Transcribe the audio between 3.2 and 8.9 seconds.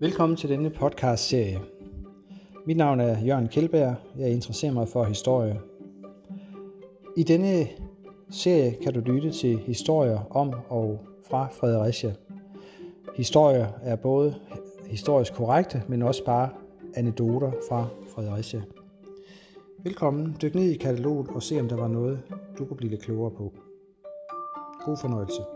Jørgen Kjeldberg. Jeg interesserer mig for historie. I denne serie